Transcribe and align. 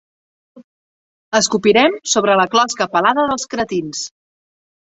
Escopirem 1.41 1.99
sobre 2.15 2.39
la 2.41 2.47
closca 2.55 2.89
pelada 2.99 3.29
dels 3.31 3.49
cretins. 3.55 4.05